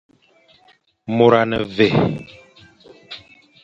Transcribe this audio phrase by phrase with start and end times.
[1.15, 1.89] Môr a ne mvè.